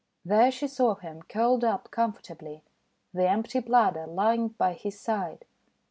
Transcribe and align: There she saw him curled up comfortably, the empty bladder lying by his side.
There 0.25 0.49
she 0.49 0.67
saw 0.67 0.95
him 0.95 1.21
curled 1.21 1.63
up 1.63 1.91
comfortably, 1.91 2.63
the 3.13 3.29
empty 3.29 3.59
bladder 3.59 4.07
lying 4.07 4.47
by 4.47 4.73
his 4.73 4.99
side. 4.99 5.45